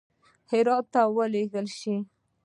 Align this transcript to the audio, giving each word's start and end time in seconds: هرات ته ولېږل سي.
هرات 0.49 0.85
ته 0.93 1.01
ولېږل 1.15 1.67
سي. 1.79 1.95